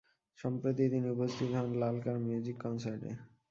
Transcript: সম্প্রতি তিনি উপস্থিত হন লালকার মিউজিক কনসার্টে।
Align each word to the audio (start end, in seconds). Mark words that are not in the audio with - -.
সম্প্রতি 0.39 0.83
তিনি 0.93 1.07
উপস্থিত 1.15 1.49
হন 1.55 1.69
লালকার 1.81 2.17
মিউজিক 2.25 2.55
কনসার্টে। 2.63 3.11